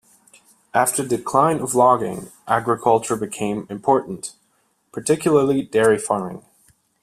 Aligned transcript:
After 0.73 1.03
the 1.03 1.17
decline 1.17 1.59
of 1.59 1.75
logging, 1.75 2.31
agriculture 2.47 3.15
became 3.15 3.67
important- 3.69 4.33
particularly 4.91 5.61
dairy 5.61 5.99
farming. 5.99 6.43